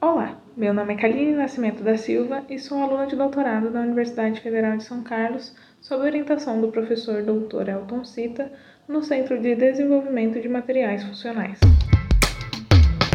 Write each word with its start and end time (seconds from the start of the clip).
Olá, 0.00 0.36
meu 0.56 0.72
nome 0.72 0.94
é 0.94 0.96
Kaline 0.96 1.32
Nascimento 1.32 1.82
da 1.82 1.96
Silva 1.96 2.44
e 2.48 2.56
sou 2.56 2.80
aluna 2.80 3.08
de 3.08 3.16
doutorado 3.16 3.68
da 3.68 3.80
Universidade 3.80 4.40
Federal 4.40 4.76
de 4.76 4.84
São 4.84 5.02
Carlos, 5.02 5.52
sob 5.80 6.04
orientação 6.04 6.60
do 6.60 6.68
professor 6.68 7.20
Dr. 7.20 7.68
Elton 7.68 8.04
Cita, 8.04 8.52
no 8.86 9.02
Centro 9.02 9.42
de 9.42 9.56
Desenvolvimento 9.56 10.40
de 10.40 10.48
Materiais 10.48 11.02
Funcionais. 11.02 11.58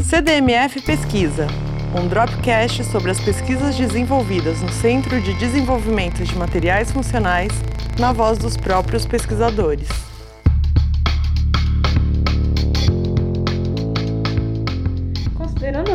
CDMF 0.02 0.82
Pesquisa, 0.82 1.48
um 1.98 2.06
dropcast 2.10 2.84
sobre 2.84 3.12
as 3.12 3.20
pesquisas 3.22 3.78
desenvolvidas 3.78 4.62
no 4.62 4.70
Centro 4.70 5.22
de 5.22 5.34
Desenvolvimento 5.40 6.22
de 6.22 6.38
Materiais 6.38 6.92
Funcionais, 6.92 7.54
na 7.98 8.12
voz 8.12 8.38
dos 8.38 8.58
próprios 8.58 9.06
pesquisadores. 9.06 10.13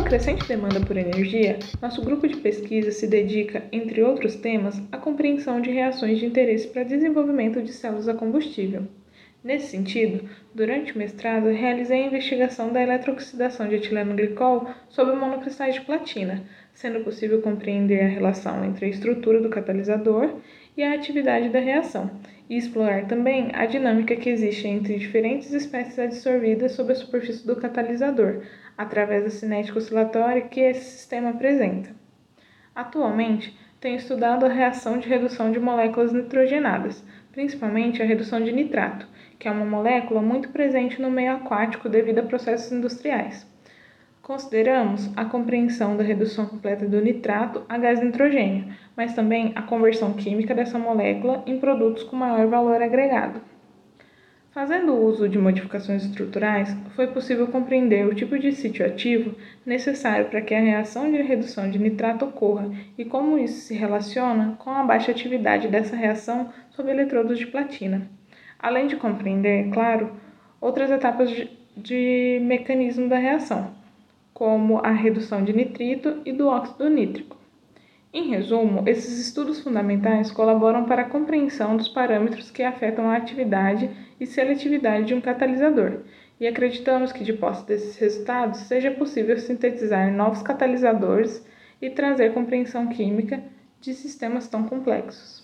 Crescente 0.09 0.47
demanda 0.47 0.79
por 0.81 0.97
energia, 0.97 1.59
nosso 1.79 2.01
grupo 2.01 2.27
de 2.27 2.37
pesquisa 2.37 2.89
se 2.89 3.05
dedica, 3.05 3.65
entre 3.71 4.01
outros 4.01 4.35
temas, 4.35 4.81
à 4.91 4.97
compreensão 4.97 5.61
de 5.61 5.69
reações 5.69 6.17
de 6.17 6.25
interesse 6.25 6.67
para 6.67 6.81
desenvolvimento 6.81 7.61
de 7.61 7.71
células 7.71 8.09
a 8.09 8.15
combustível. 8.15 8.87
Nesse 9.43 9.67
sentido, 9.67 10.27
durante 10.51 10.95
o 10.95 10.97
mestrado, 10.97 11.49
realizei 11.49 12.01
a 12.01 12.07
investigação 12.07 12.73
da 12.73 12.81
eletrooxidação 12.81 13.69
de 13.69 13.75
etileno 13.75 14.15
glicol 14.15 14.67
sobre 14.89 15.15
monocristais 15.15 15.75
de 15.75 15.81
platina, 15.81 16.43
sendo 16.73 17.03
possível 17.03 17.39
compreender 17.43 18.01
a 18.01 18.07
relação 18.07 18.65
entre 18.65 18.87
a 18.87 18.89
estrutura 18.89 19.39
do 19.39 19.49
catalisador 19.49 20.39
e 20.79 20.83
a 20.83 20.93
atividade 20.93 21.49
da 21.49 21.59
reação, 21.59 22.09
e 22.49 22.55
explorar 22.55 23.05
também 23.05 23.51
a 23.53 23.65
dinâmica 23.65 24.15
que 24.15 24.29
existe 24.29 24.65
entre 24.65 24.97
diferentes 24.97 25.51
espécies 25.51 25.99
adsorvidas 25.99 26.71
sobre 26.71 26.93
a 26.93 26.95
superfície 26.95 27.45
do 27.45 27.57
catalisador, 27.57 28.43
através 28.77 29.25
da 29.25 29.29
cinética 29.29 29.77
oscilatória 29.77 30.43
que 30.43 30.61
esse 30.61 30.97
sistema 30.97 31.31
apresenta. 31.31 31.89
Atualmente, 32.73 33.53
tenho 33.81 33.97
estudado 33.97 34.45
a 34.45 34.49
reação 34.49 34.97
de 34.97 35.09
redução 35.09 35.51
de 35.51 35.59
moléculas 35.59 36.13
nitrogenadas, 36.13 37.03
principalmente 37.33 38.01
a 38.01 38.05
redução 38.05 38.41
de 38.41 38.53
nitrato, 38.53 39.05
que 39.37 39.49
é 39.49 39.51
uma 39.51 39.65
molécula 39.65 40.21
muito 40.21 40.47
presente 40.47 41.01
no 41.01 41.11
meio 41.11 41.33
aquático 41.33 41.89
devido 41.89 42.19
a 42.19 42.23
processos 42.23 42.71
industriais. 42.71 43.45
Consideramos 44.29 45.09
a 45.17 45.25
compreensão 45.25 45.97
da 45.97 46.03
redução 46.03 46.45
completa 46.45 46.85
do 46.85 47.01
nitrato 47.01 47.63
a 47.67 47.79
gás 47.79 47.99
nitrogênio, 47.99 48.65
mas 48.95 49.15
também 49.15 49.51
a 49.55 49.63
conversão 49.63 50.13
química 50.13 50.53
dessa 50.53 50.77
molécula 50.77 51.41
em 51.47 51.59
produtos 51.59 52.03
com 52.03 52.15
maior 52.15 52.45
valor 52.45 52.79
agregado. 52.79 53.41
Fazendo 54.51 54.93
uso 54.93 55.27
de 55.27 55.39
modificações 55.39 56.05
estruturais, 56.05 56.77
foi 56.95 57.07
possível 57.07 57.47
compreender 57.47 58.05
o 58.05 58.13
tipo 58.13 58.37
de 58.37 58.51
sítio 58.51 58.85
ativo 58.85 59.33
necessário 59.65 60.27
para 60.27 60.43
que 60.43 60.53
a 60.53 60.61
reação 60.61 61.11
de 61.11 61.19
redução 61.23 61.67
de 61.67 61.79
nitrato 61.79 62.25
ocorra 62.25 62.69
e 62.99 63.05
como 63.05 63.35
isso 63.35 63.61
se 63.61 63.73
relaciona 63.73 64.55
com 64.59 64.69
a 64.69 64.83
baixa 64.83 65.09
atividade 65.09 65.67
dessa 65.67 65.95
reação 65.95 66.53
sob 66.69 66.87
eletrodos 66.91 67.39
de 67.39 67.47
platina. 67.47 68.07
Além 68.59 68.85
de 68.85 68.95
compreender, 68.95 69.71
claro, 69.71 70.11
outras 70.61 70.91
etapas 70.91 71.31
de, 71.31 71.49
de 71.75 72.39
mecanismo 72.43 73.09
da 73.09 73.17
reação, 73.17 73.78
como 74.39 74.79
a 74.79 74.91
redução 74.91 75.43
de 75.43 75.51
nitrito 75.51 76.21
e 76.23 76.31
do 76.31 76.47
óxido 76.47 76.89
nítrico. 76.89 77.35
Em 78.13 78.29
resumo, 78.29 78.87
esses 78.87 79.19
estudos 79.19 79.59
fundamentais 79.59 80.31
colaboram 80.31 80.85
para 80.85 81.01
a 81.01 81.09
compreensão 81.09 81.75
dos 81.75 81.89
parâmetros 81.89 82.49
que 82.49 82.63
afetam 82.63 83.09
a 83.09 83.17
atividade 83.17 83.89
e 84.17 84.25
seletividade 84.25 85.07
de 85.07 85.13
um 85.13 85.19
catalisador, 85.19 86.03
e 86.39 86.47
acreditamos 86.47 87.11
que, 87.11 87.21
de 87.21 87.33
posse 87.33 87.67
desses 87.67 87.97
resultados, 87.97 88.61
seja 88.61 88.91
possível 88.91 89.37
sintetizar 89.37 90.09
novos 90.09 90.41
catalisadores 90.41 91.45
e 91.81 91.89
trazer 91.89 92.33
compreensão 92.33 92.87
química 92.87 93.43
de 93.81 93.93
sistemas 93.93 94.47
tão 94.47 94.63
complexos. 94.63 95.43